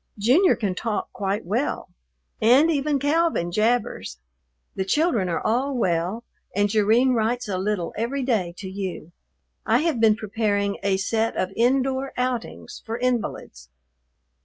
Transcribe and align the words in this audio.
Junior 0.17 0.55
can 0.55 0.73
talk 0.73 1.13
quite 1.13 1.45
well, 1.45 1.89
and 2.41 2.71
even 2.71 2.97
Calvin 2.97 3.51
jabbers. 3.51 4.17
The 4.75 4.83
children 4.83 5.29
are 5.29 5.41
all 5.45 5.75
well, 5.77 6.23
and 6.55 6.69
Jerrine 6.69 7.13
writes 7.13 7.47
a 7.47 7.59
little 7.59 7.93
every 7.95 8.23
day 8.23 8.55
to 8.57 8.67
you. 8.67 9.11
I 9.63 9.81
have 9.83 9.99
been 9.99 10.15
preparing 10.15 10.79
a 10.81 10.97
set 10.97 11.37
of 11.37 11.51
indoor 11.55 12.13
outings 12.17 12.81
for 12.83 12.97
invalids. 12.97 13.69